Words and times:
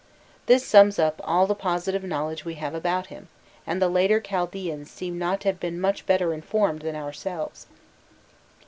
This 0.47 0.65
sums 0.65 0.97
up 0.97 1.21
all 1.23 1.45
the 1.45 1.53
positive 1.53 2.03
knowledge 2.03 2.43
we 2.43 2.55
have 2.55 2.73
about 2.73 3.05
him, 3.13 3.27
and 3.67 3.79
the 3.79 3.87
later 3.87 4.19
Chaldseans 4.19 4.89
seem 4.89 5.19
not 5.19 5.41
to 5.41 5.47
have 5.49 5.59
been 5.59 5.79
much 5.79 6.07
better 6.07 6.33
informed 6.33 6.81
than 6.81 6.95
ourselves. 6.95 7.67